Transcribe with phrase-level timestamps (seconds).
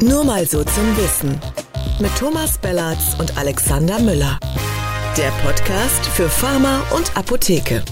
[0.00, 1.40] Nur mal so zum Wissen.
[1.98, 4.38] Mit Thomas Bellatz und Alexander Müller.
[5.16, 7.84] Der Podcast für Pharma und Apotheke.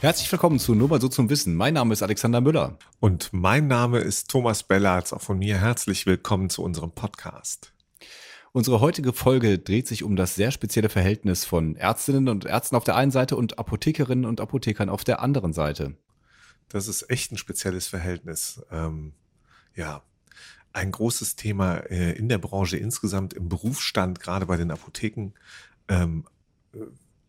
[0.00, 1.54] Herzlich willkommen zu Nur mal so zum Wissen.
[1.54, 2.76] Mein Name ist Alexander Müller.
[2.98, 5.12] Und mein Name ist Thomas Bellatz.
[5.12, 7.72] Auch von mir herzlich willkommen zu unserem Podcast.
[8.50, 12.82] Unsere heutige Folge dreht sich um das sehr spezielle Verhältnis von Ärztinnen und Ärzten auf
[12.82, 15.94] der einen Seite und Apothekerinnen und Apothekern auf der anderen Seite.
[16.70, 18.60] Das ist echt ein spezielles Verhältnis.
[18.72, 19.12] Ähm,
[19.76, 20.02] ja,
[20.74, 25.32] ein großes Thema äh, in der Branche insgesamt, im Berufsstand, gerade bei den Apotheken.
[25.88, 26.26] Ähm,
[26.74, 26.78] äh,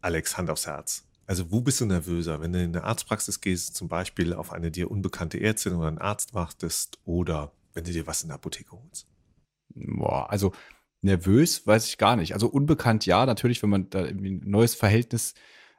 [0.01, 1.05] Alex, Hand aufs Herz.
[1.27, 4.71] Also wo bist du nervöser, wenn du in eine Arztpraxis gehst, zum Beispiel auf eine
[4.71, 8.71] dir unbekannte Ärztin oder einen Arzt wartest oder wenn du dir was in der Apotheke
[8.71, 9.07] holst?
[9.73, 10.53] Boah, also
[11.01, 12.33] nervös weiß ich gar nicht.
[12.33, 15.33] Also unbekannt ja, natürlich, wenn man da irgendwie ein neues Verhältnis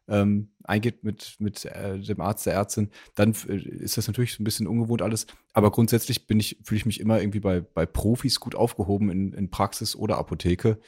[0.08, 4.42] ähm, eingeht mit, mit äh, dem Arzt, der Ärztin, dann äh, ist das natürlich so
[4.42, 5.26] ein bisschen ungewohnt alles.
[5.52, 9.32] Aber grundsätzlich bin ich, fühle ich mich immer irgendwie bei, bei Profis gut aufgehoben in,
[9.32, 10.78] in Praxis oder Apotheke.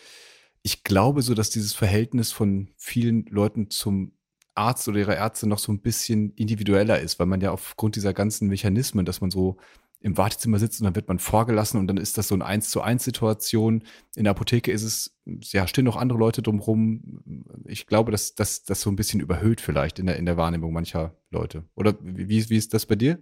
[0.62, 4.12] Ich glaube so, dass dieses Verhältnis von vielen Leuten zum
[4.54, 8.12] Arzt oder ihrer Ärzte noch so ein bisschen individueller ist, weil man ja aufgrund dieser
[8.12, 9.56] ganzen Mechanismen, dass man so
[10.00, 12.70] im Wartezimmer sitzt und dann wird man vorgelassen und dann ist das so eine eins
[12.70, 13.82] zu eins Situation.
[14.14, 15.16] In der Apotheke ist es,
[15.52, 17.22] ja, stehen noch andere Leute drumherum.
[17.64, 20.72] Ich glaube, dass das das so ein bisschen überhöht vielleicht in der, in der Wahrnehmung
[20.72, 21.64] mancher Leute.
[21.74, 23.18] Oder wie, wie ist das bei dir?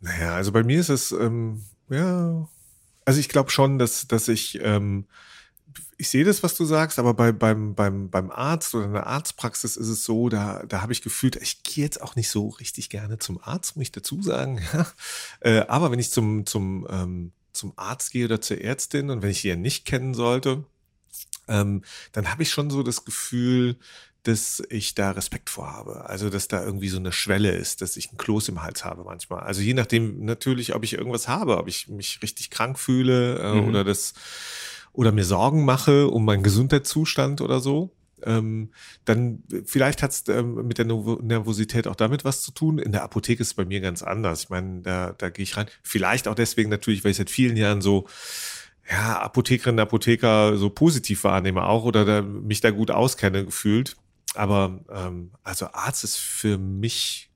[0.00, 2.48] Naja, also bei mir ist es, ähm, ja,
[3.04, 5.06] also ich glaube schon, dass, dass ich ähm,
[6.00, 9.06] ich sehe das, was du sagst, aber bei, beim, beim, beim Arzt oder in der
[9.06, 12.48] Arztpraxis ist es so, da, da habe ich gefühlt, ich gehe jetzt auch nicht so
[12.48, 14.60] richtig gerne zum Arzt, muss ich dazu sagen.
[14.72, 14.86] Ja.
[15.40, 19.30] Äh, aber wenn ich zum, zum, ähm, zum Arzt gehe oder zur Ärztin und wenn
[19.30, 20.64] ich die ja nicht kennen sollte,
[21.48, 23.76] ähm, dann habe ich schon so das Gefühl,
[24.22, 26.08] dass ich da Respekt vor habe.
[26.08, 29.02] Also, dass da irgendwie so eine Schwelle ist, dass ich ein Kloß im Hals habe
[29.04, 29.40] manchmal.
[29.40, 33.54] Also, je nachdem natürlich, ob ich irgendwas habe, ob ich mich richtig krank fühle äh,
[33.54, 33.68] mhm.
[33.68, 34.14] oder das
[34.92, 37.92] oder mir Sorgen mache um meinen Gesundheitszustand oder so,
[38.22, 38.70] ähm,
[39.04, 42.78] dann vielleicht hat es ähm, mit der Nervosität auch damit was zu tun.
[42.78, 44.44] In der Apotheke ist es bei mir ganz anders.
[44.44, 45.66] Ich meine, da, da gehe ich rein.
[45.82, 48.06] Vielleicht auch deswegen natürlich, weil ich seit vielen Jahren so
[48.90, 53.96] ja, Apothekerinnen, Apotheker so positiv wahrnehme auch oder da, mich da gut auskenne gefühlt.
[54.34, 57.30] Aber ähm, also Arzt ist für mich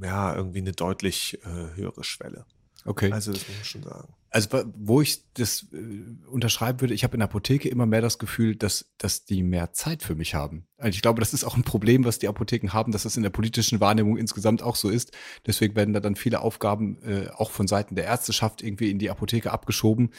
[0.00, 2.44] ja irgendwie eine deutlich äh, höhere Schwelle.
[2.84, 3.10] Okay.
[3.12, 4.08] Also das muss man schon sagen.
[4.30, 8.18] Also wo ich das äh, unterschreiben würde, ich habe in der Apotheke immer mehr das
[8.18, 10.66] Gefühl, dass, dass die mehr Zeit für mich haben.
[10.78, 13.22] Also ich glaube, das ist auch ein Problem, was die Apotheken haben, dass das in
[13.22, 15.16] der politischen Wahrnehmung insgesamt auch so ist.
[15.46, 19.10] Deswegen werden da dann viele Aufgaben äh, auch von Seiten der Ärzteschaft irgendwie in die
[19.10, 20.10] Apotheke abgeschoben,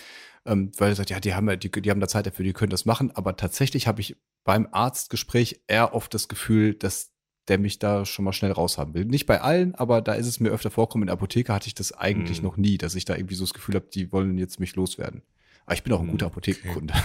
[0.45, 2.53] ähm, weil er sagt, ja, die haben ja, die, die haben da Zeit dafür, die
[2.53, 3.11] können das machen.
[3.11, 7.11] Aber tatsächlich habe ich beim Arztgespräch eher oft das Gefühl, dass
[7.47, 9.05] der mich da schon mal schnell raushaben will.
[9.05, 11.03] Nicht bei allen, aber da ist es mir öfter vorkommen.
[11.03, 12.45] In der Apotheke hatte ich das eigentlich mm.
[12.45, 15.21] noch nie, dass ich da irgendwie so das Gefühl habe, die wollen jetzt mich loswerden.
[15.65, 16.93] Aber ich bin auch ein guter hm, Apothekenkunde.
[16.93, 17.03] Okay.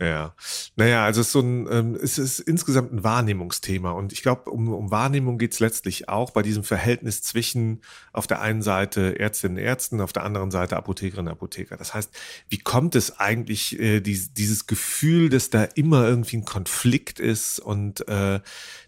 [0.00, 0.34] Ja,
[0.76, 3.90] naja, also es ist so ein, ähm, es ist insgesamt ein Wahrnehmungsthema.
[3.90, 7.82] Und ich glaube, um, um Wahrnehmung geht es letztlich auch bei diesem Verhältnis zwischen
[8.14, 11.76] auf der einen Seite Ärztinnen und Ärzten, auf der anderen Seite Apothekerinnen und Apotheker.
[11.76, 12.10] Das heißt,
[12.48, 17.58] wie kommt es eigentlich, äh, die, dieses Gefühl, dass da immer irgendwie ein Konflikt ist
[17.60, 18.40] und äh,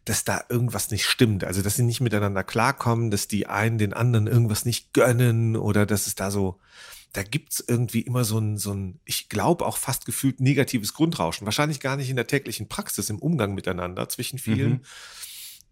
[0.07, 3.93] dass da irgendwas nicht stimmt, also dass sie nicht miteinander klarkommen, dass die einen den
[3.93, 6.59] anderen irgendwas nicht gönnen oder dass es da so
[7.13, 11.45] da gibt's irgendwie immer so ein, so ein ich glaube auch fast gefühlt negatives Grundrauschen.
[11.45, 14.71] Wahrscheinlich gar nicht in der täglichen Praxis, im Umgang miteinander zwischen vielen.
[14.71, 14.81] Mhm.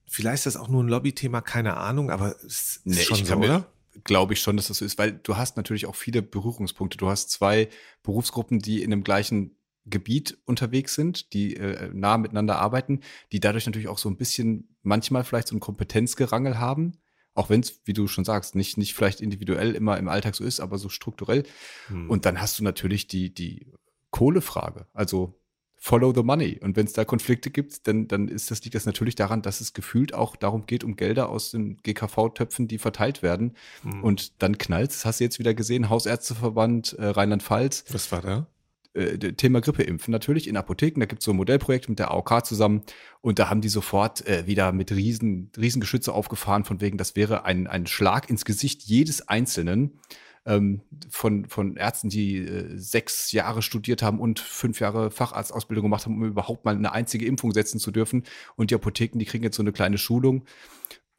[0.07, 3.37] Vielleicht ist das auch nur ein Lobbythema, keine Ahnung, aber es ist nee, schon so,
[3.37, 3.73] oder?
[4.05, 6.99] Glaube ich schon, dass das so ist, weil du hast natürlich auch viele Berührungspunkte.
[6.99, 7.69] Du hast zwei
[8.03, 13.01] Berufsgruppen, die in dem gleichen Gebiet unterwegs sind, die äh, nah miteinander arbeiten,
[13.33, 16.99] die dadurch natürlich auch so ein bisschen manchmal vielleicht so ein Kompetenzgerangel haben
[17.35, 20.45] auch wenn es, wie du schon sagst, nicht, nicht vielleicht individuell immer im Alltag so
[20.45, 21.45] ist, aber so strukturell.
[21.89, 22.11] Hm.
[22.11, 23.73] Und dann hast du natürlich die, die
[24.11, 24.87] Kohlefrage.
[24.93, 25.41] Also
[25.77, 26.59] follow the money.
[26.61, 29.61] Und wenn es da Konflikte gibt, dann, dann ist das, liegt das natürlich daran, dass
[29.61, 33.57] es gefühlt auch darum geht, um Gelder aus den GKV-Töpfen, die verteilt werden.
[33.83, 34.05] Hm.
[34.05, 37.85] Und dann knallt das hast du jetzt wieder gesehen, Hausärzteverband äh, Rheinland-Pfalz.
[37.91, 38.47] Was war da?
[38.93, 41.01] Äh, Thema Grippeimpfen natürlich in Apotheken.
[41.01, 42.83] Da gibt es so ein Modellprojekt mit der AOK zusammen
[43.21, 47.45] und da haben die sofort äh, wieder mit riesen, riesen aufgefahren, von wegen, das wäre
[47.45, 50.01] ein, ein Schlag ins Gesicht jedes Einzelnen
[50.47, 56.07] ähm, von, von Ärzten, die äh, sechs Jahre studiert haben und fünf Jahre Facharztausbildung gemacht
[56.07, 58.25] haben, um überhaupt mal eine einzige Impfung setzen zu dürfen.
[58.57, 60.45] Und die Apotheken, die kriegen jetzt so eine kleine Schulung.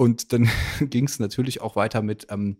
[0.01, 0.49] Und dann
[0.79, 2.57] ging es natürlich auch weiter mit, ähm,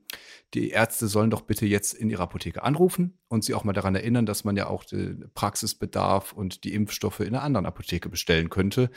[0.53, 3.95] die Ärzte sollen doch bitte jetzt in ihrer Apotheke anrufen und sie auch mal daran
[3.95, 8.51] erinnern, dass man ja auch den Praxisbedarf und die Impfstoffe in einer anderen Apotheke bestellen
[8.51, 8.91] könnte.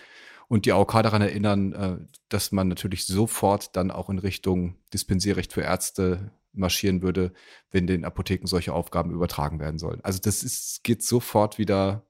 [0.47, 1.97] Und die AOK daran erinnern, äh,
[2.29, 7.33] dass man natürlich sofort dann auch in Richtung Dispensierrecht für Ärzte marschieren würde,
[7.71, 10.01] wenn den Apotheken solche Aufgaben übertragen werden sollen.
[10.03, 12.05] Also das ist, geht sofort wieder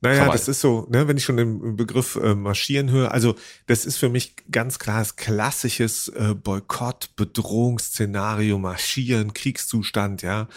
[0.00, 3.36] naja, das ist so, ne, wenn ich schon den Begriff äh, marschieren höre, also
[3.66, 10.48] das ist für mich ganz klares klassisches äh, Boykott, Bedrohungsszenario, marschieren, Kriegszustand, ja.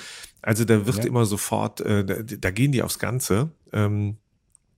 [0.42, 1.06] Also da wird ja.
[1.06, 3.52] immer sofort, äh, da, da, gehen die aufs Ganze.
[3.72, 4.18] Ähm,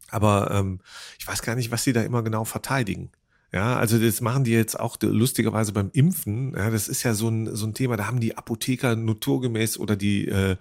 [0.10, 0.80] aber ähm,
[1.20, 3.12] ich weiß gar nicht, was sie da immer genau verteidigen.
[3.52, 6.54] Ja, also das machen die jetzt auch lustigerweise beim Impfen.
[6.56, 9.96] Ja, das ist ja so ein, so ein Thema, da haben die Apotheker naturgemäß oder
[9.96, 10.56] die äh,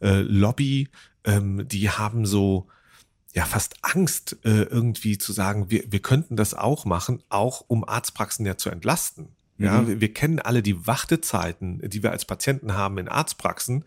[0.00, 0.88] äh, Lobby,
[1.24, 2.66] ähm, die haben so
[3.34, 7.88] ja fast Angst, äh, irgendwie zu sagen, wir, wir könnten das auch machen, auch um
[7.88, 9.28] Arztpraxen ja zu entlasten.
[9.60, 9.88] Ja, mhm.
[9.88, 13.84] wir, wir, kennen alle die Wartezeiten, die wir als Patienten haben in Arztpraxen.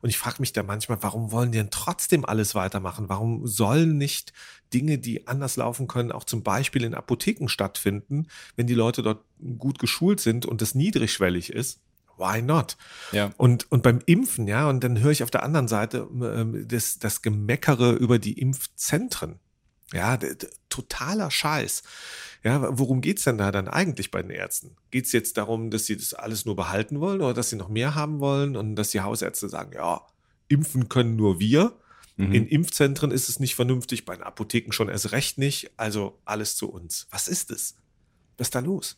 [0.00, 3.08] Und ich frage mich da manchmal, warum wollen die denn trotzdem alles weitermachen?
[3.08, 4.32] Warum sollen nicht
[4.72, 9.24] Dinge, die anders laufen können, auch zum Beispiel in Apotheken stattfinden, wenn die Leute dort
[9.58, 11.80] gut geschult sind und es niedrigschwellig ist?
[12.18, 12.76] Why not?
[13.12, 13.32] Ja.
[13.36, 16.98] Und, und beim Impfen, ja, und dann höre ich auf der anderen Seite ähm, das,
[16.98, 19.38] das Gemeckere über die Impfzentren.
[19.92, 20.18] Ja,
[20.68, 21.82] totaler Scheiß.
[22.42, 24.76] Ja, worum geht's denn da dann eigentlich bei den Ärzten?
[24.90, 27.94] Geht's jetzt darum, dass sie das alles nur behalten wollen oder dass sie noch mehr
[27.94, 30.02] haben wollen und dass die Hausärzte sagen, ja,
[30.48, 31.76] impfen können nur wir.
[32.16, 32.32] Mhm.
[32.32, 35.70] In Impfzentren ist es nicht vernünftig, bei den Apotheken schon erst recht nicht.
[35.76, 37.06] Also alles zu uns.
[37.10, 37.76] Was ist es?
[38.38, 38.96] Was ist da los?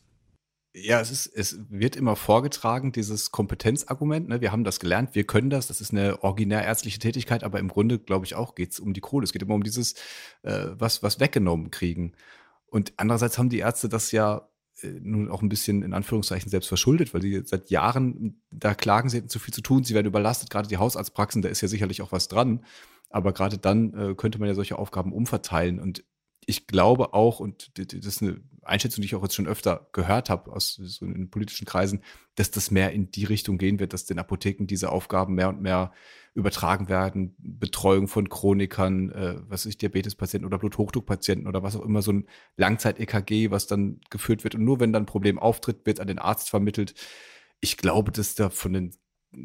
[0.81, 4.29] Ja, es ist, es wird immer vorgetragen, dieses Kompetenzargument.
[4.29, 4.41] Ne?
[4.41, 7.99] Wir haben das gelernt, wir können das, das ist eine originärärztliche Tätigkeit, aber im Grunde,
[7.99, 9.23] glaube ich, auch geht es um die Kohle.
[9.23, 9.93] Es geht immer um dieses,
[10.43, 12.13] äh, was, was weggenommen kriegen.
[12.67, 14.49] Und andererseits haben die Ärzte das ja
[14.81, 19.09] äh, nun auch ein bisschen in Anführungszeichen selbst verschuldet, weil sie seit Jahren da klagen,
[19.09, 21.67] sie hätten zu viel zu tun, sie werden überlastet, gerade die Hausarztpraxen, da ist ja
[21.67, 22.63] sicherlich auch was dran.
[23.09, 25.79] Aber gerade dann äh, könnte man ja solche Aufgaben umverteilen.
[25.79, 26.03] Und
[26.45, 30.29] ich glaube auch, und das ist eine Einschätzung, die ich auch jetzt schon öfter gehört
[30.29, 32.03] habe aus so in politischen Kreisen,
[32.35, 35.61] dass das mehr in die Richtung gehen wird, dass den Apotheken diese Aufgaben mehr und
[35.61, 35.91] mehr
[36.33, 37.35] übertragen werden.
[37.39, 42.27] Betreuung von Chronikern, äh, was ist Diabetespatienten oder Bluthochdruckpatienten oder was auch immer, so ein
[42.57, 44.55] Langzeit-EKG, was dann geführt wird.
[44.55, 46.93] Und nur wenn dann ein Problem auftritt, wird an den Arzt vermittelt.
[47.59, 48.95] Ich glaube, dass da von den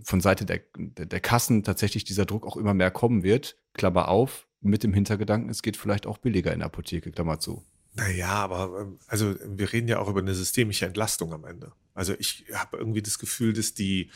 [0.02, 3.58] von Seite der, der Kassen tatsächlich dieser Druck auch immer mehr kommen wird.
[3.74, 7.64] Klammer auf, mit dem Hintergedanken, es geht vielleicht auch billiger in der Apotheke, Klammer zu.
[7.94, 11.72] Naja, aber ähm, also wir reden ja auch über eine systemische Entlastung am Ende.
[11.94, 14.10] Also ich habe irgendwie das Gefühl, dass die,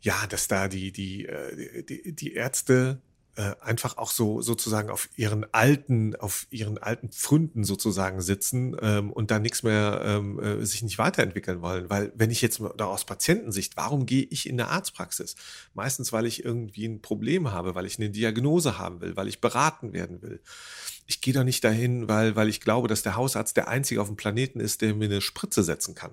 [0.00, 3.00] ja, dass da die, die, äh, die, die Ärzte
[3.38, 9.12] äh, einfach auch so sozusagen auf ihren alten, auf ihren alten Pfründen sozusagen sitzen ähm,
[9.12, 11.88] und da nichts mehr ähm, äh, sich nicht weiterentwickeln wollen.
[11.88, 15.36] Weil wenn ich jetzt da aus Patientensicht, warum gehe ich in eine Arztpraxis?
[15.72, 19.40] Meistens, weil ich irgendwie ein Problem habe, weil ich eine Diagnose haben will, weil ich
[19.40, 20.40] beraten werden will.
[21.06, 24.08] Ich gehe doch nicht dahin, weil, weil ich glaube, dass der Hausarzt der einzige auf
[24.08, 26.10] dem Planeten ist, der mir eine Spritze setzen kann.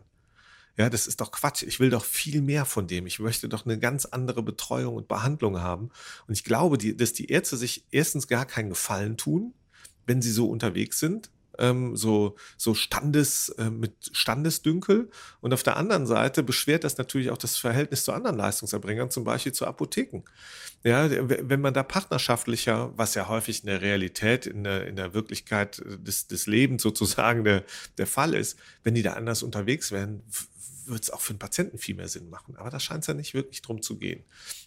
[0.78, 1.64] Ja, das ist doch Quatsch.
[1.64, 3.08] Ich will doch viel mehr von dem.
[3.08, 5.90] Ich möchte doch eine ganz andere Betreuung und Behandlung haben.
[6.28, 9.54] Und ich glaube, die, dass die Ärzte sich erstens gar keinen Gefallen tun,
[10.06, 11.30] wenn sie so unterwegs sind,
[11.60, 15.10] ähm, so, so Standes, äh, mit Standesdünkel.
[15.40, 19.24] Und auf der anderen Seite beschwert das natürlich auch das Verhältnis zu anderen Leistungserbringern, zum
[19.24, 20.24] Beispiel zu Apotheken.
[20.84, 25.14] Ja, wenn man da partnerschaftlicher, was ja häufig in der Realität, in der, in der
[25.14, 27.64] Wirklichkeit des, des Lebens sozusagen der,
[27.98, 30.22] der Fall ist, wenn die da anders unterwegs wären,
[30.88, 32.56] würde es auch für den Patienten viel mehr Sinn machen.
[32.58, 34.24] Aber da scheint es ja nicht wirklich drum zu gehen.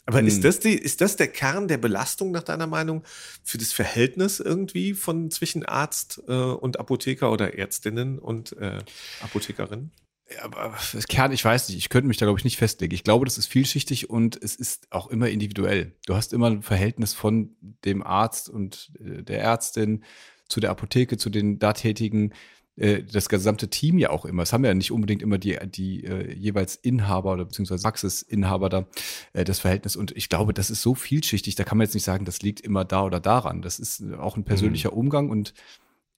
[0.06, 0.26] Aber hm.
[0.26, 3.04] ist, das die, ist das der Kern der Belastung nach deiner Meinung
[3.42, 8.78] für das Verhältnis irgendwie von zwischen Arzt äh, und Apotheker oder Ärztinnen und äh,
[9.20, 9.92] Apothekerinnen?
[10.30, 12.94] Ja, aber das Kern, ich weiß nicht, ich könnte mich da, glaube ich, nicht festlegen.
[12.94, 15.94] Ich glaube, das ist vielschichtig und es ist auch immer individuell.
[16.06, 20.04] Du hast immer ein Verhältnis von dem Arzt und äh, der Ärztin
[20.48, 22.32] zu der Apotheke, zu den da Tätigen
[22.78, 24.42] äh, das gesamte Team ja auch immer.
[24.42, 28.86] Es haben ja nicht unbedingt immer die, die äh, jeweils Inhaber oder beziehungsweise Praxisinhaber da
[29.32, 29.96] äh, das Verhältnis.
[29.96, 32.60] Und ich glaube, das ist so vielschichtig, da kann man jetzt nicht sagen, das liegt
[32.60, 33.62] immer da oder daran.
[33.62, 34.98] Das ist auch ein persönlicher mhm.
[34.98, 35.54] Umgang und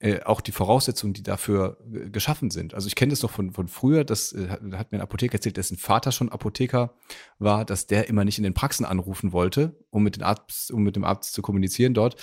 [0.01, 2.75] äh, auch die Voraussetzungen, die dafür äh, geschaffen sind.
[2.75, 5.59] Also ich kenne das noch von, von früher, das äh, hat mir ein Apotheker erzählt,
[5.59, 6.95] dessen Vater schon Apotheker
[7.39, 10.83] war, dass der immer nicht in den Praxen anrufen wollte, um mit, den Arzt, um
[10.83, 12.17] mit dem Arzt zu kommunizieren dort,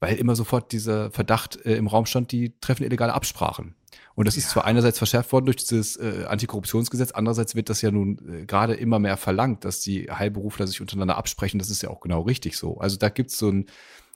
[0.00, 3.74] weil immer sofort dieser Verdacht äh, im Raum stand, die treffen illegale Absprachen.
[4.14, 4.40] Und das ja.
[4.40, 8.46] ist zwar einerseits verschärft worden durch dieses äh, Antikorruptionsgesetz, andererseits wird das ja nun äh,
[8.46, 11.58] gerade immer mehr verlangt, dass die Heilberufler sich untereinander absprechen.
[11.58, 12.78] Das ist ja auch genau richtig so.
[12.78, 13.66] Also da gibt es so einen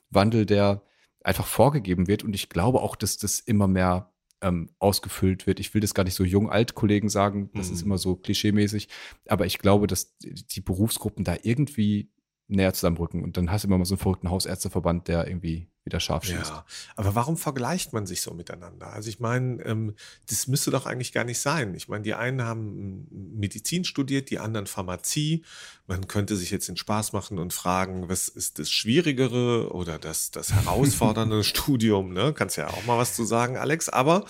[0.09, 0.81] Wandel, der
[1.23, 2.23] einfach vorgegeben wird.
[2.23, 4.11] Und ich glaube auch, dass das immer mehr
[4.41, 5.59] ähm, ausgefüllt wird.
[5.59, 7.73] Ich will das gar nicht so jung-alt-Kollegen sagen, das mhm.
[7.73, 8.89] ist immer so klischeemäßig,
[9.27, 12.11] aber ich glaube, dass die Berufsgruppen da irgendwie
[12.47, 13.23] näher zusammenrücken.
[13.23, 16.49] Und dann hast du immer mal so einen verrückten Hausärzteverband, der irgendwie wieder scharf schießt.
[16.49, 16.65] Ja,
[16.95, 18.91] aber warum vergleicht man sich so miteinander?
[18.91, 19.95] Also ich meine, ähm,
[20.27, 21.75] das müsste doch eigentlich gar nicht sein.
[21.75, 25.43] Ich meine, die einen haben Medizin studiert, die anderen Pharmazie.
[25.85, 30.31] Man könnte sich jetzt den Spaß machen und fragen, was ist das Schwierigere oder das,
[30.31, 32.13] das herausfordernde Studium?
[32.13, 32.33] Ne?
[32.33, 33.87] Kannst ja auch mal was zu sagen, Alex.
[33.87, 34.25] Aber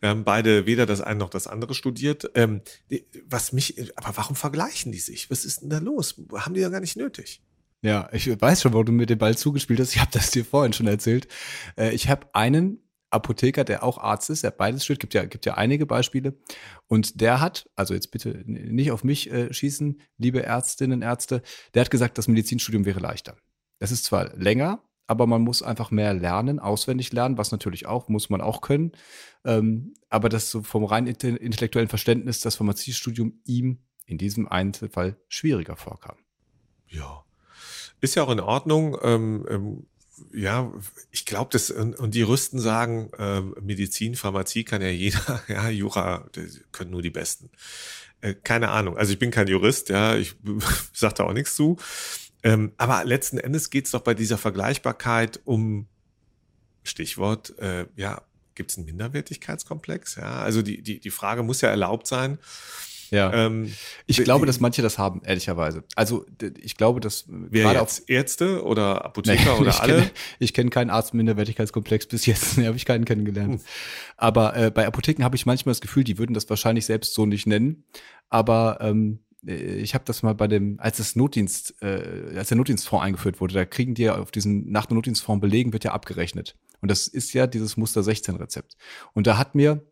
[0.00, 2.30] wir haben beide weder das eine noch das andere studiert.
[2.34, 2.60] Ähm,
[3.24, 5.30] was mich, aber warum vergleichen die sich?
[5.30, 6.16] Was ist denn da los?
[6.34, 7.40] Haben die ja gar nicht nötig.
[7.82, 9.94] Ja, ich weiß schon, wo du mir den Ball zugespielt hast.
[9.94, 11.28] Ich habe das dir vorhin schon erzählt.
[11.76, 15.46] Äh, ich habe einen Apotheker, der auch Arzt ist, der beides studiert, gibt ja, gibt
[15.46, 16.34] ja einige Beispiele.
[16.86, 21.42] Und der hat, also jetzt bitte nicht auf mich äh, schießen, liebe Ärztinnen, Ärzte,
[21.74, 23.36] der hat gesagt, das Medizinstudium wäre leichter.
[23.78, 28.08] Es ist zwar länger, aber man muss einfach mehr lernen, auswendig lernen, was natürlich auch,
[28.08, 28.92] muss man auch können.
[29.44, 35.76] Ähm, aber das so vom rein intellektuellen Verständnis, das Pharmaziestudium ihm in diesem Einzelfall schwieriger
[35.76, 36.16] vorkam.
[36.86, 37.24] Ja,
[38.00, 38.96] ist ja auch in Ordnung.
[39.02, 39.86] Ähm, ähm,
[40.32, 40.72] ja,
[41.10, 45.68] ich glaube, das und, und, die Rüsten sagen, ähm, Medizin, Pharmazie kann ja jeder, ja,
[45.70, 46.26] Jura
[46.72, 47.50] können nur die Besten.
[48.20, 48.96] Äh, keine Ahnung.
[48.96, 50.34] Also ich bin kein Jurist, ja, ich
[50.92, 51.78] sage da auch nichts zu.
[52.42, 55.86] Ähm, aber letzten Endes geht es doch bei dieser Vergleichbarkeit um
[56.82, 58.22] Stichwort, äh, ja,
[58.54, 60.16] gibt es einen Minderwertigkeitskomplex?
[60.16, 62.38] Ja, also die, die, die Frage muss ja erlaubt sein.
[63.10, 63.32] Ja.
[63.32, 63.72] Ähm,
[64.06, 65.84] ich glaube, dass manche das haben, ehrlicherweise.
[65.96, 66.26] Also
[66.60, 68.08] ich glaube, dass Wer gerade jetzt?
[68.08, 69.94] Ärzte oder Apotheker nee, oder ich alle?
[69.94, 72.40] Kenne, ich kenne keinen Arzt mit Minderwertigkeitskomplex bis jetzt.
[72.60, 73.54] Nee, habe ich keinen kennengelernt.
[73.54, 73.60] Hm.
[74.16, 77.26] Aber äh, bei Apotheken habe ich manchmal das Gefühl, die würden das wahrscheinlich selbst so
[77.26, 77.84] nicht nennen.
[78.28, 82.56] Aber ähm, äh, ich habe das mal bei dem, als das Notdienst, äh, als der
[82.56, 85.92] Notdienstfonds eingeführt wurde, da kriegen die ja auf diesen nach dem Notdienstfonds belegen, wird ja
[85.92, 86.56] abgerechnet.
[86.80, 88.76] Und das ist ja dieses Muster 16 Rezept.
[89.12, 89.82] Und da hat mir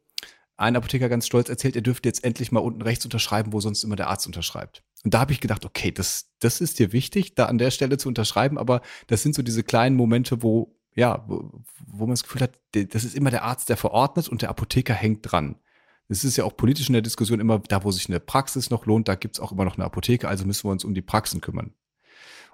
[0.59, 3.85] ein Apotheker ganz stolz erzählt, er dürfte jetzt endlich mal unten rechts unterschreiben, wo sonst
[3.85, 4.83] immer der Arzt unterschreibt.
[5.05, 7.97] Und da habe ich gedacht, okay, das, das ist dir wichtig, da an der Stelle
[7.97, 12.25] zu unterschreiben, aber das sind so diese kleinen Momente, wo, ja, wo, wo man das
[12.25, 15.57] Gefühl hat, das ist immer der Arzt, der verordnet und der Apotheker hängt dran.
[16.09, 18.87] Es ist ja auch politisch in der Diskussion immer, da wo sich eine Praxis noch
[18.87, 21.41] lohnt, da gibt's auch immer noch eine Apotheke, also müssen wir uns um die Praxen
[21.41, 21.75] kümmern.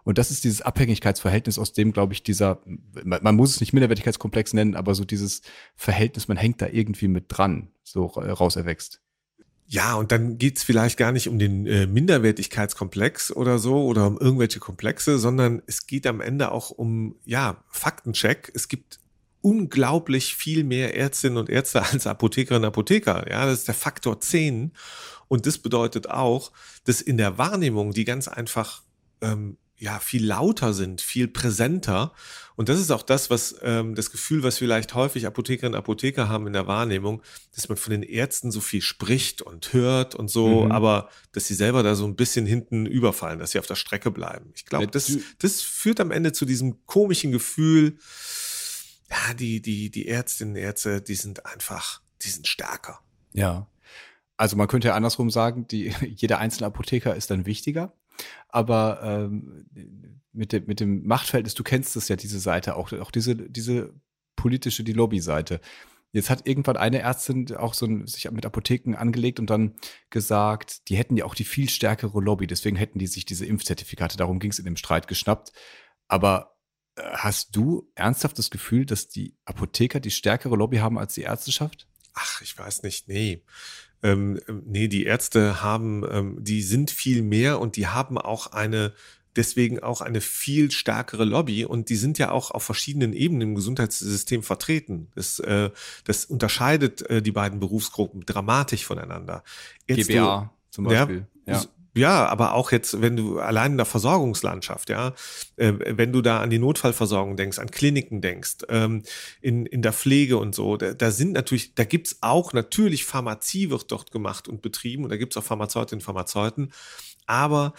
[0.04, 2.60] Und das ist dieses Abhängigkeitsverhältnis, aus dem, glaube ich, dieser,
[3.02, 5.42] man, man muss es nicht Minderwertigkeitskomplex nennen, aber so dieses
[5.74, 9.00] Verhältnis, man hängt da irgendwie mit dran, so raus erwächst.
[9.66, 14.18] Ja, und dann geht's vielleicht gar nicht um den äh, Minderwertigkeitskomplex oder so oder um
[14.18, 18.52] irgendwelche Komplexe, sondern es geht am Ende auch um, ja, Faktencheck.
[18.54, 18.98] Es gibt
[19.40, 23.30] unglaublich viel mehr Ärztinnen und Ärzte als Apothekerinnen und Apotheker.
[23.30, 24.72] Ja, das ist der Faktor 10.
[25.28, 26.52] Und das bedeutet auch,
[26.84, 28.82] dass in der Wahrnehmung die ganz einfach
[29.22, 32.12] ähm, ja viel lauter sind, viel präsenter.
[32.56, 36.28] Und das ist auch das, was ähm, das Gefühl, was vielleicht häufig Apothekerinnen und Apotheker
[36.28, 37.22] haben in der Wahrnehmung,
[37.54, 40.72] dass man von den Ärzten so viel spricht und hört und so, mhm.
[40.72, 44.10] aber dass sie selber da so ein bisschen hinten überfallen, dass sie auf der Strecke
[44.10, 44.52] bleiben.
[44.54, 47.98] Ich glaube, das, das führt am Ende zu diesem komischen Gefühl,
[49.10, 53.00] ja, die, die, die Ärztinnen und Ärzte, die sind einfach, die sind stärker.
[53.32, 53.66] Ja.
[54.36, 57.92] Also man könnte ja andersrum sagen, die, jeder einzelne Apotheker ist dann wichtiger.
[58.48, 59.66] Aber ähm,
[60.32, 63.94] mit, dem, mit dem Machtverhältnis, du kennst es ja, diese Seite, auch, auch diese, diese
[64.36, 65.60] politische, die Lobby-Seite.
[66.12, 69.74] Jetzt hat irgendwann eine Ärztin auch so ein, sich mit Apotheken angelegt und dann
[70.10, 74.16] gesagt, die hätten ja auch die viel stärkere Lobby, deswegen hätten die sich diese Impfzertifikate,
[74.16, 75.52] darum ging es in dem Streit, geschnappt.
[76.06, 76.56] Aber
[76.94, 81.22] äh, hast du ernsthaft das Gefühl, dass die Apotheker die stärkere Lobby haben als die
[81.22, 81.88] Ärzteschaft?
[82.12, 83.42] Ach, ich weiß nicht, nee
[84.04, 88.92] ähm, nee, die Ärzte haben, ähm, die sind viel mehr und die haben auch eine
[89.36, 93.54] deswegen auch eine viel stärkere Lobby und die sind ja auch auf verschiedenen Ebenen im
[93.56, 95.08] Gesundheitssystem vertreten.
[95.16, 95.70] Das, äh,
[96.04, 99.42] das unterscheidet äh, die beiden Berufsgruppen dramatisch voneinander.
[99.88, 101.26] Jetzt GBA zum Beispiel.
[101.46, 101.64] Ja, ja.
[101.96, 105.14] Ja, aber auch jetzt, wenn du allein in der Versorgungslandschaft, ja,
[105.56, 109.04] äh, wenn du da an die Notfallversorgung denkst, an Kliniken denkst, ähm,
[109.40, 113.70] in, in der Pflege und so, da, da sind natürlich, da gibt's auch natürlich Pharmazie
[113.70, 116.72] wird dort gemacht und betrieben und da gibt's auch Pharmazeutinnen und Pharmazeuten,
[117.26, 117.74] aber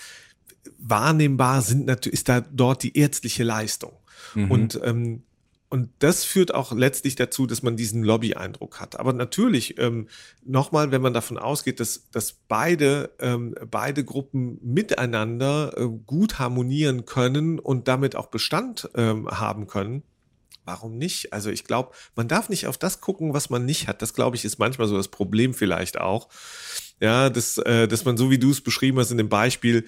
[0.78, 3.94] wahrnehmbar sind natürlich, ist da dort die ärztliche Leistung.
[4.34, 4.52] Mhm.
[4.52, 5.24] Und ähm,
[5.76, 8.98] und das führt auch letztlich dazu, dass man diesen Lobby-Eindruck hat.
[8.98, 10.08] Aber natürlich, ähm,
[10.46, 17.04] nochmal, wenn man davon ausgeht, dass, dass beide, ähm, beide Gruppen miteinander äh, gut harmonieren
[17.04, 20.04] können und damit auch Bestand ähm, haben können,
[20.64, 21.34] warum nicht?
[21.34, 24.02] Also ich glaube, man darf nicht auf das gucken, was man nicht hat.
[24.02, 26.30] Das, glaube ich, ist manchmal so das Problem vielleicht auch.
[27.02, 29.84] Ja, dass, äh, dass man so wie du es beschrieben hast in dem Beispiel,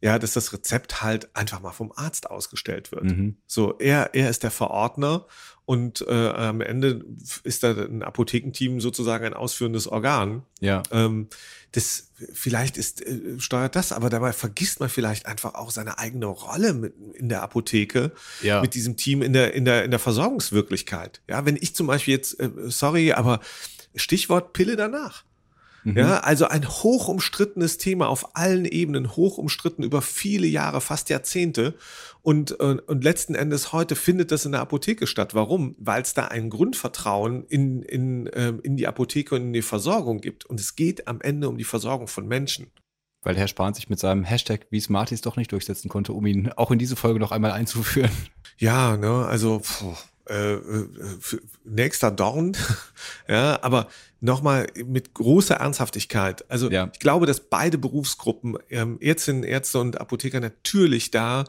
[0.00, 3.04] ja, dass das Rezept halt einfach mal vom Arzt ausgestellt wird.
[3.04, 3.36] Mhm.
[3.46, 5.26] So, er, er ist der Verordner
[5.64, 7.04] und äh, am Ende
[7.42, 10.42] ist da ein Apothekenteam sozusagen ein ausführendes Organ.
[10.60, 10.82] Ja.
[10.92, 11.28] Ähm,
[11.72, 16.26] das vielleicht ist äh, steuert das, aber dabei vergisst man vielleicht einfach auch seine eigene
[16.26, 18.62] Rolle mit, in der Apotheke Ja.
[18.62, 21.20] mit diesem Team in der in der in der Versorgungswirklichkeit.
[21.28, 23.40] Ja, wenn ich zum Beispiel jetzt äh, sorry, aber
[23.94, 25.24] Stichwort Pille danach.
[25.88, 25.96] Mhm.
[25.98, 31.08] Ja, also ein hoch umstrittenes Thema auf allen Ebenen, hoch umstritten über viele Jahre, fast
[31.08, 31.74] Jahrzehnte.
[32.20, 35.34] Und, und, und letzten Endes heute findet das in der Apotheke statt.
[35.34, 35.74] Warum?
[35.78, 40.20] Weil es da ein Grundvertrauen in, in, ähm, in die Apotheke und in die Versorgung
[40.20, 40.44] gibt.
[40.44, 42.70] Und es geht am Ende um die Versorgung von Menschen.
[43.22, 46.52] Weil Herr Spahn sich mit seinem Hashtag wie Smarties doch nicht durchsetzen konnte, um ihn
[46.52, 48.10] auch in diese Folge noch einmal einzuführen.
[48.58, 49.94] Ja, ne, also puh,
[50.28, 50.88] äh, äh,
[51.64, 52.56] nächster Dorn.
[53.28, 53.88] ja, aber
[54.20, 56.44] nochmal mit großer Ernsthaftigkeit.
[56.50, 56.90] Also Ja.
[56.92, 61.44] ich glaube, dass beide Berufsgruppen, ähm, Ärztinnen, Ärzte und Apotheker natürlich da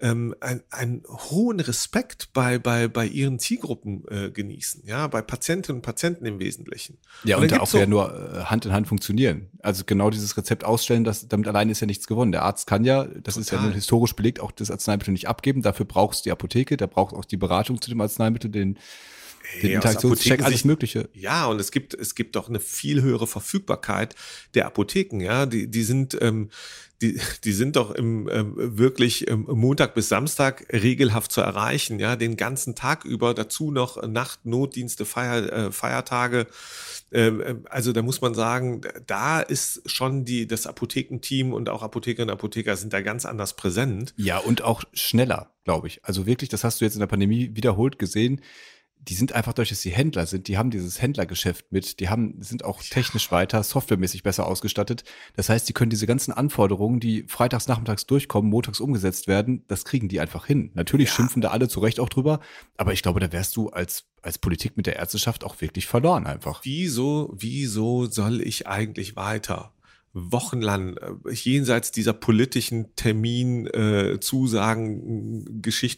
[0.00, 5.78] ähm, ein, einen hohen Respekt bei, bei, bei ihren Zielgruppen äh, genießen, ja, bei Patientinnen
[5.78, 6.98] und Patienten im Wesentlichen.
[7.24, 9.48] Ja, Und und, dann auch so- ja nur äh, Hand in Hand funktionieren.
[9.60, 12.32] Also genau dieses Rezept ausstellen, das, damit allein ist ja nichts gewonnen.
[12.32, 13.68] Der Arzt kann ja, das ist ja Total.
[13.70, 15.62] nun historisch belegt, auch das Arzneimittel nicht abgeben.
[15.62, 18.78] Dafür brauchst du die Apotheke, da brauchst du auch die Beratung zu dem Arzneimittel, den,
[19.54, 21.08] den Hey, Interaktionscheck, alles Mögliche.
[21.12, 24.14] Ja, und es gibt, es gibt doch eine viel höhere Verfügbarkeit
[24.54, 25.46] der Apotheken, ja.
[25.46, 26.50] Die, die sind, ähm,
[27.02, 32.16] die, die sind doch im, ähm, wirklich ähm, Montag bis Samstag regelhaft zu erreichen, ja,
[32.16, 36.46] den ganzen Tag über, dazu noch Nacht, Notdienste, Feier, äh, Feiertage.
[37.12, 41.82] Ähm, ähm, also da muss man sagen, da ist schon die, das Apothekenteam und auch
[41.82, 44.14] Apothekerinnen und Apotheker sind da ganz anders präsent.
[44.16, 46.04] Ja, und auch schneller, glaube ich.
[46.04, 48.40] Also wirklich, das hast du jetzt in der Pandemie wiederholt gesehen.
[49.08, 52.42] Die sind einfach durch, dass sie Händler sind, die haben dieses Händlergeschäft mit, die haben,
[52.42, 55.04] sind auch technisch weiter, softwaremäßig besser ausgestattet.
[55.36, 59.84] Das heißt, die können diese ganzen Anforderungen, die freitags, nachmittags durchkommen, montags umgesetzt werden, das
[59.84, 60.70] kriegen die einfach hin.
[60.74, 61.14] Natürlich Ja.
[61.14, 62.40] schimpfen da alle zu Recht auch drüber,
[62.76, 66.26] aber ich glaube, da wärst du als, als Politik mit der Ärzteschaft auch wirklich verloren
[66.26, 66.60] einfach.
[66.64, 69.72] wieso, wieso soll ich eigentlich weiter?
[70.18, 74.18] Wochenlang, äh, jenseits dieser politischen Termin, äh,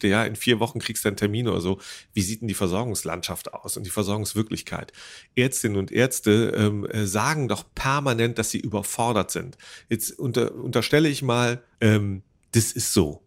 [0.02, 1.78] ja, in vier Wochen kriegst du einen Termin oder so.
[2.14, 4.92] Wie sieht denn die Versorgungslandschaft aus und die Versorgungswirklichkeit?
[5.36, 9.56] Ärztinnen und Ärzte ähm, äh, sagen doch permanent, dass sie überfordert sind.
[9.88, 13.22] Jetzt unter, unterstelle ich mal, ähm, das ist so.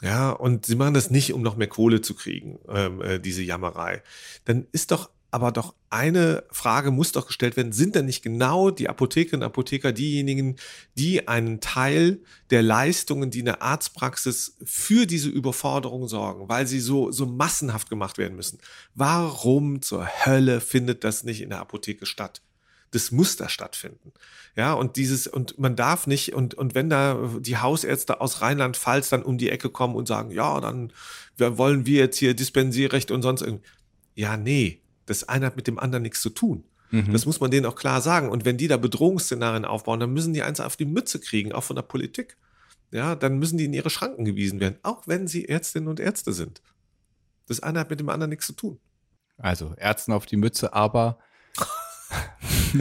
[0.00, 3.42] Ja, und sie machen das nicht, um noch mehr Kohle zu kriegen, ähm, äh, diese
[3.42, 4.02] Jammerei.
[4.46, 8.70] Dann ist doch aber doch eine Frage muss doch gestellt werden, sind denn nicht genau
[8.70, 10.56] die Apothekerinnen und Apotheker diejenigen,
[10.94, 16.80] die einen Teil der Leistungen, die in der Arztpraxis für diese Überforderung sorgen, weil sie
[16.80, 18.58] so, so massenhaft gemacht werden müssen?
[18.94, 22.40] Warum zur Hölle findet das nicht in der Apotheke statt?
[22.90, 24.12] Das muss da stattfinden.
[24.56, 29.10] Ja, und dieses, und man darf nicht, und, und wenn da die Hausärzte aus Rheinland-Pfalz
[29.10, 30.92] dann um die Ecke kommen und sagen, ja, dann
[31.36, 33.66] wollen wir jetzt hier Dispensierrecht und sonst irgendwie.
[34.14, 36.64] Ja, nee, das eine hat mit dem anderen nichts zu tun.
[36.90, 37.12] Mhm.
[37.12, 38.30] Das muss man denen auch klar sagen.
[38.30, 41.64] Und wenn die da Bedrohungsszenarien aufbauen, dann müssen die eins auf die Mütze kriegen, auch
[41.64, 42.36] von der Politik.
[42.90, 46.32] Ja, dann müssen die in ihre Schranken gewiesen werden, auch wenn sie Ärztinnen und Ärzte
[46.32, 46.62] sind.
[47.46, 48.78] Das eine hat mit dem anderen nichts zu tun.
[49.36, 51.18] Also Ärzten auf die Mütze, aber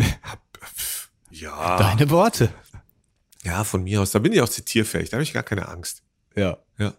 [1.30, 1.78] Ja.
[1.78, 2.50] deine Worte.
[3.44, 4.12] Ja, von mir aus.
[4.12, 5.10] Da bin ich auch zitierfähig.
[5.10, 6.04] Da habe ich gar keine Angst.
[6.36, 6.58] Ja.
[6.78, 6.94] Ja.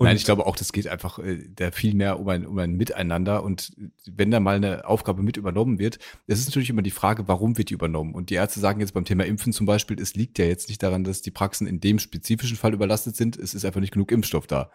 [0.00, 2.72] Nein, ich glaube auch, das geht einfach äh, da viel mehr um ein, um ein
[2.72, 3.42] Miteinander.
[3.42, 3.72] Und
[4.06, 7.58] wenn da mal eine Aufgabe mit übernommen wird, das ist natürlich immer die Frage, warum
[7.58, 8.14] wird die übernommen?
[8.14, 10.82] Und die Ärzte sagen jetzt beim Thema Impfen zum Beispiel, es liegt ja jetzt nicht
[10.82, 13.36] daran, dass die Praxen in dem spezifischen Fall überlastet sind.
[13.36, 14.70] Es ist einfach nicht genug Impfstoff da.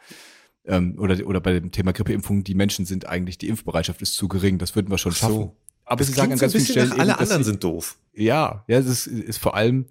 [0.66, 4.28] Ähm, oder, oder bei dem Thema Grippeimpfung, die Menschen sind eigentlich, die Impfbereitschaft ist zu
[4.28, 4.60] gering.
[4.60, 5.18] Das würden wir schon so.
[5.18, 5.52] schaffen.
[5.86, 7.64] Aber das sie sagen an so ganz vielen Stellen, nach, alle eben, anderen sie, sind
[7.64, 7.98] doof.
[8.14, 9.86] Ja, ja, das ist, ist vor allem,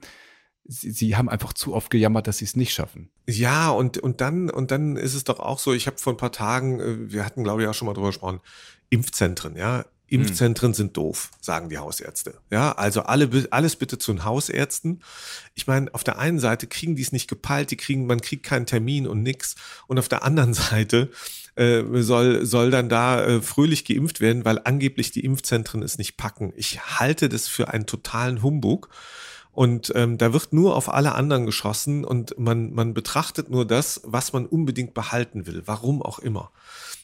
[0.64, 3.10] sie, sie haben einfach zu oft gejammert, dass sie es nicht schaffen.
[3.26, 6.18] Ja, und, und dann, und dann ist es doch auch so, ich habe vor ein
[6.18, 8.40] paar Tagen, äh, wir hatten, glaube ich, auch schon mal drüber gesprochen,
[8.90, 9.84] Impfzentren, ja.
[10.06, 12.38] Impfzentren sind doof, sagen die Hausärzte.
[12.50, 15.02] Ja, also alle, alles bitte zu den Hausärzten.
[15.54, 18.44] Ich meine, auf der einen Seite kriegen die es nicht gepeilt, die kriegen, man kriegt
[18.44, 19.56] keinen Termin und nix.
[19.86, 21.10] Und auf der anderen Seite
[21.56, 26.16] äh, soll, soll dann da äh, fröhlich geimpft werden, weil angeblich die Impfzentren es nicht
[26.16, 26.52] packen.
[26.54, 28.90] Ich halte das für einen totalen Humbug.
[29.54, 34.00] Und ähm, da wird nur auf alle anderen geschossen und man, man betrachtet nur das,
[34.04, 36.50] was man unbedingt behalten will, warum auch immer.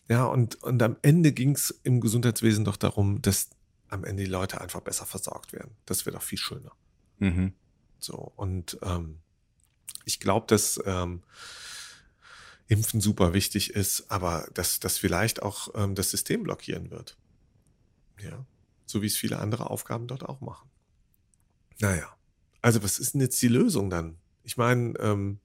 [0.08, 3.50] Ja, und, und am Ende ging es im Gesundheitswesen doch darum, dass
[3.88, 5.76] am Ende die Leute einfach besser versorgt werden.
[5.86, 6.72] Das wäre doch viel schöner.
[7.18, 7.52] Mhm.
[8.00, 9.20] So, und ähm,
[10.04, 11.22] ich glaube, dass ähm,
[12.66, 17.16] Impfen super wichtig ist, aber dass das vielleicht auch ähm, das System blockieren wird.
[18.20, 18.44] Ja,
[18.86, 20.68] so wie es viele andere Aufgaben dort auch machen.
[21.78, 22.12] Naja,
[22.62, 24.16] also was ist denn jetzt die Lösung dann?
[24.42, 25.40] Ich meine, ähm,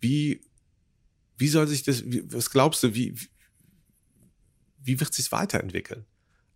[0.00, 0.40] wie,
[1.36, 3.14] wie soll sich das, wie, was glaubst du, wie,
[4.82, 6.04] wie wird sich weiterentwickeln?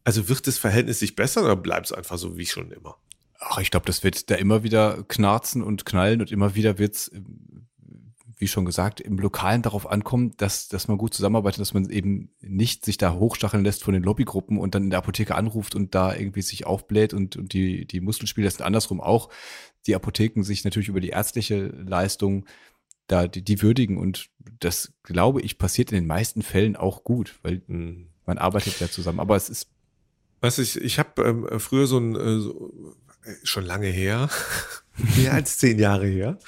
[0.04, 2.96] Also wird das Verhältnis sich besser oder bleibt es einfach so wie schon immer?
[3.40, 6.94] Ach, ich glaube, das wird da immer wieder knarzen und knallen und immer wieder wird
[6.94, 7.10] es,
[8.38, 12.30] wie schon gesagt, im Lokalen darauf ankommen, dass, dass man gut zusammenarbeitet, dass man eben
[12.40, 15.94] nicht sich da hochstacheln lässt von den Lobbygruppen und dann in der Apotheke anruft und
[15.94, 19.28] da irgendwie sich aufbläht und, und die, die Muskelspieler sind andersrum auch.
[19.86, 22.46] Die Apotheken sich natürlich über die ärztliche Leistung
[23.08, 24.28] da die, die würdigen und
[24.60, 28.08] das, glaube ich, passiert in den meisten Fällen auch gut, weil mhm.
[28.26, 29.20] man arbeitet ja zusammen.
[29.20, 29.68] Aber es ist
[30.40, 34.30] was ich, ich habe ähm, früher so ein, äh, so, äh, schon lange her,
[35.16, 36.38] mehr als zehn Jahre her,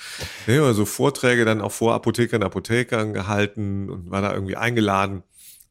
[0.46, 5.22] ja, also Vorträge dann auch vor Apothekern, Apothekern gehalten und war da irgendwie eingeladen.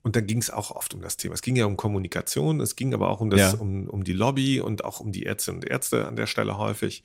[0.01, 1.33] Und dann ging es auch oft um das Thema.
[1.33, 3.53] Es ging ja um Kommunikation, es ging aber auch um das, ja.
[3.59, 7.03] um, um die Lobby und auch um die Ärztinnen und Ärzte an der Stelle häufig.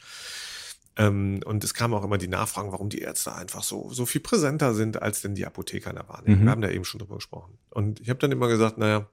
[0.96, 4.20] Ähm, und es kam auch immer die Nachfragen, warum die Ärzte einfach so, so viel
[4.20, 6.40] präsenter sind, als denn die Apotheker in der Wahrnehmung.
[6.40, 6.44] Mhm.
[6.44, 7.58] Wir haben da eben schon drüber gesprochen.
[7.70, 9.08] Und ich habe dann immer gesagt, naja,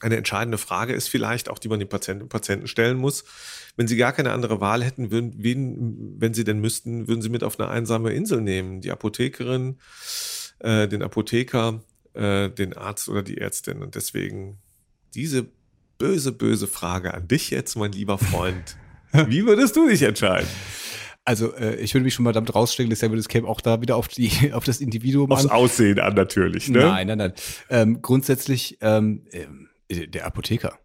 [0.00, 3.24] eine entscheidende Frage ist vielleicht auch, die man den Patienten und Patienten stellen muss.
[3.76, 7.28] Wenn Sie gar keine andere Wahl hätten, würden, wen, wenn Sie denn müssten, würden Sie
[7.28, 8.80] mit auf eine einsame Insel nehmen?
[8.80, 9.78] Die Apothekerin,
[10.58, 11.82] äh, den Apotheker,
[12.14, 13.82] äh, den Arzt oder die Ärztin.
[13.82, 14.58] Und deswegen
[15.14, 15.46] diese
[15.98, 18.76] böse, böse Frage an dich jetzt, mein lieber Freund.
[19.12, 20.48] Wie würdest du dich entscheiden?
[21.24, 23.96] Also äh, ich würde mich schon mal damit rausstellen, dass das käme auch da wieder
[23.96, 25.50] auf die auf das Individuum Aufs an.
[25.50, 26.78] Aussehen an natürlich, ne?
[26.78, 27.32] Nein, nein, nein.
[27.68, 30.78] Ähm, grundsätzlich ähm, ähm äh, der Apotheker.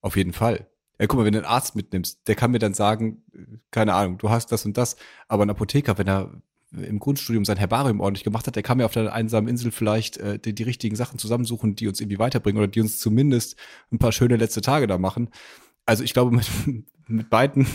[0.00, 0.68] Auf jeden Fall.
[0.98, 3.24] Ja, guck mal, wenn du einen Arzt mitnimmst, der kann mir dann sagen,
[3.70, 4.96] keine Ahnung, du hast das und das,
[5.28, 8.84] aber ein Apotheker, wenn er im Grundstudium sein Herbarium ordentlich gemacht hat, der kann mir
[8.84, 12.62] auf der einsamen Insel vielleicht äh, die, die richtigen Sachen zusammensuchen, die uns irgendwie weiterbringen
[12.62, 13.56] oder die uns zumindest
[13.90, 15.30] ein paar schöne letzte Tage da machen.
[15.86, 16.48] Also ich glaube, mit,
[17.08, 17.66] mit beiden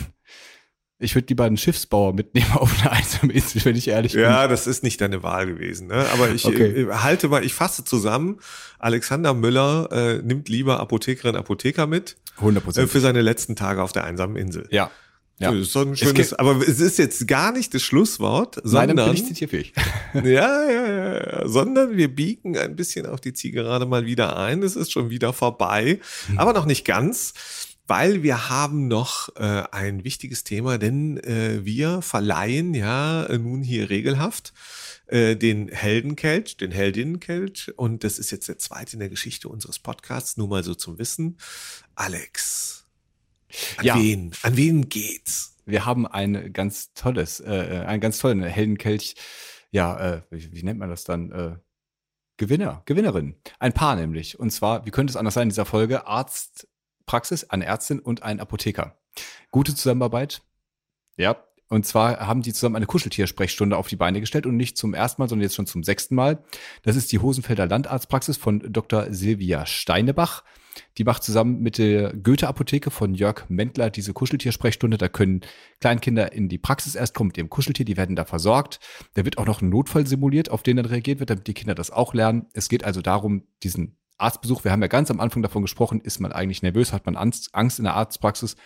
[0.98, 4.22] ich würde lieber einen Schiffsbauer mitnehmen auf eine einsame Insel, wenn ich ehrlich bin.
[4.22, 5.88] Ja, das ist nicht deine Wahl gewesen.
[5.88, 6.06] Ne?
[6.12, 6.82] Aber ich okay.
[6.82, 8.38] äh, halte mal, ich fasse zusammen.
[8.78, 12.16] Alexander Müller äh, nimmt lieber Apothekerin, Apotheker mit.
[12.38, 14.66] 100 äh, Für seine letzten Tage auf der einsamen Insel.
[14.70, 14.90] Ja.
[15.38, 15.50] Ja.
[15.50, 18.96] Das ist so ein schönes, es aber es ist jetzt gar nicht das Schlusswort, sondern.
[18.96, 19.74] Nein, bin ich zitierfähig.
[20.14, 24.62] ja, ja, ja, ja, sondern wir biegen ein bisschen auf die Zielgerade mal wieder ein.
[24.62, 26.38] Es ist schon wieder vorbei, hm.
[26.38, 27.34] aber noch nicht ganz
[27.86, 33.90] weil wir haben noch äh, ein wichtiges Thema, denn äh, wir verleihen ja nun hier
[33.90, 34.52] regelhaft
[35.06, 39.78] äh, den Heldenkelch, den Heldinnenkelch und das ist jetzt der zweite in der Geschichte unseres
[39.78, 41.38] Podcasts, nur mal so zum Wissen.
[41.94, 42.86] Alex,
[43.76, 43.96] an ja.
[43.96, 45.56] wen, an wen geht's?
[45.64, 49.14] Wir haben ein ganz tolles, äh, einen ganz tollen Heldenkelch,
[49.70, 51.32] ja, äh, wie, wie nennt man das dann?
[51.32, 51.56] Äh,
[52.38, 53.36] Gewinner, Gewinnerin.
[53.58, 54.38] Ein Paar nämlich.
[54.38, 56.06] Und zwar, wie könnte es anders sein in dieser Folge?
[56.06, 56.68] Arzt
[57.06, 58.98] Praxis, eine Ärztin und ein Apotheker.
[59.50, 60.42] Gute Zusammenarbeit.
[61.16, 61.36] Ja.
[61.68, 65.20] Und zwar haben die zusammen eine Kuscheltiersprechstunde auf die Beine gestellt und nicht zum ersten
[65.20, 66.44] Mal, sondern jetzt schon zum sechsten Mal.
[66.82, 69.12] Das ist die Hosenfelder Landarztpraxis von Dr.
[69.12, 70.44] Silvia Steinebach.
[70.98, 74.98] Die macht zusammen mit der Goethe-Apotheke von Jörg Mendler diese Kuscheltiersprechstunde.
[74.98, 75.40] Da können
[75.80, 78.78] Kleinkinder in die Praxis erst kommen mit ihrem Kuscheltier, die werden da versorgt.
[79.14, 81.74] Da wird auch noch ein Notfall simuliert, auf den dann reagiert wird, damit die Kinder
[81.74, 82.46] das auch lernen.
[82.52, 86.20] Es geht also darum, diesen Arztbesuch, wir haben ja ganz am Anfang davon gesprochen, ist
[86.20, 88.56] man eigentlich nervös, hat man Angst, in der Arztpraxis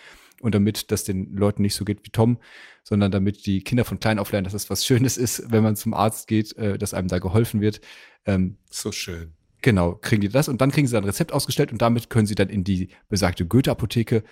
[0.41, 2.39] und damit das den Leuten nicht so geht wie Tom,
[2.83, 5.75] sondern damit die Kinder von klein auf lernen, dass es was Schönes ist, wenn man
[5.75, 7.81] zum Arzt geht, äh, dass einem da geholfen wird.
[8.25, 9.33] Ähm, so schön.
[9.61, 12.35] Genau, kriegen die das und dann kriegen sie ein Rezept ausgestellt und damit können sie
[12.35, 14.23] dann in die besagte Goethe-Apotheke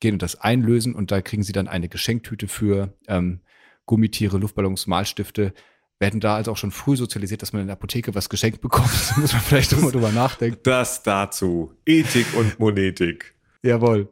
[0.00, 3.40] gehen und das einlösen und da kriegen sie dann eine Geschenktüte für ähm,
[3.84, 5.52] Gummitiere, Luftballons, Malstifte,
[5.98, 8.88] werden da also auch schon früh sozialisiert, dass man in der Apotheke was geschenkt bekommt.
[9.14, 10.58] Da muss man vielleicht auch mal drüber nachdenken.
[10.62, 11.72] Das dazu.
[11.86, 13.34] Ethik und Monetik.
[13.62, 14.08] Jawohl.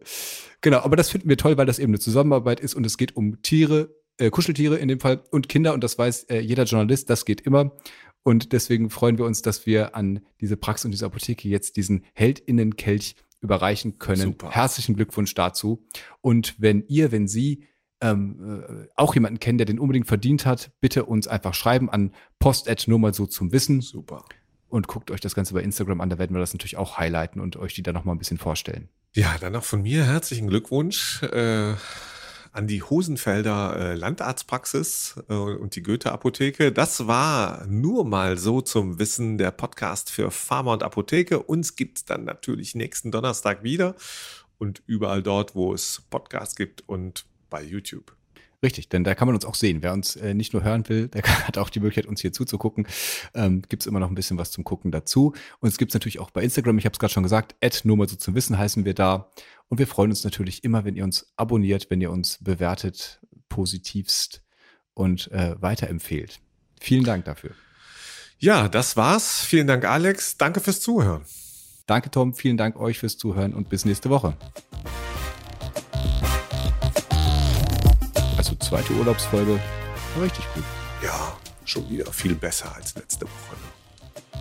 [0.60, 3.14] Genau, aber das finden wir toll, weil das eben eine Zusammenarbeit ist und es geht
[3.14, 7.08] um Tiere, äh, Kuscheltiere in dem Fall und Kinder und das weiß äh, jeder Journalist,
[7.10, 7.72] das geht immer.
[8.24, 12.04] Und deswegen freuen wir uns, dass wir an diese Praxis und diese Apotheke jetzt diesen
[12.14, 14.22] Heldinnenkelch überreichen können.
[14.22, 14.50] Super.
[14.50, 15.86] Herzlichen Glückwunsch dazu.
[16.22, 17.62] Und wenn ihr, wenn Sie
[18.00, 22.12] ähm, äh, auch jemanden kennen, der den unbedingt verdient hat, bitte uns einfach schreiben an
[22.38, 23.80] post nur mal so zum Wissen.
[23.80, 24.24] Super.
[24.68, 27.40] Und guckt euch das Ganze bei Instagram an, da werden wir das natürlich auch highlighten
[27.40, 28.88] und euch die dann nochmal ein bisschen vorstellen.
[29.14, 31.74] Ja, dann noch von mir herzlichen Glückwunsch äh,
[32.52, 36.72] an die Hosenfelder äh, Landarztpraxis äh, und die Goethe-Apotheke.
[36.72, 41.42] Das war nur mal so zum Wissen der Podcast für Pharma und Apotheke.
[41.42, 43.94] Uns gibt's dann natürlich nächsten Donnerstag wieder
[44.58, 47.24] und überall dort, wo es Podcasts gibt und
[47.56, 48.14] bei YouTube.
[48.62, 49.82] Richtig, denn da kann man uns auch sehen.
[49.82, 52.86] Wer uns äh, nicht nur hören will, der hat auch die Möglichkeit, uns hier zuzugucken.
[53.34, 55.34] Ähm, gibt es immer noch ein bisschen was zum Gucken dazu.
[55.60, 57.82] Und es gibt es natürlich auch bei Instagram, ich habe es gerade schon gesagt, at
[57.84, 59.30] nur mal so zum Wissen heißen wir da.
[59.68, 64.42] Und wir freuen uns natürlich immer, wenn ihr uns abonniert, wenn ihr uns bewertet, positivst
[64.92, 66.40] und äh, weiterempfehlt.
[66.78, 67.52] Vielen Dank dafür.
[68.38, 69.40] Ja, das war's.
[69.40, 70.36] Vielen Dank, Alex.
[70.36, 71.24] Danke fürs Zuhören.
[71.86, 72.34] Danke, Tom.
[72.34, 74.36] Vielen Dank euch fürs Zuhören und bis nächste Woche.
[78.66, 79.60] Zweite Urlaubsfolge.
[80.16, 80.64] War richtig gut.
[81.00, 83.54] Ja, schon wieder viel besser als letzte Woche.
[83.62, 84.40] Ne?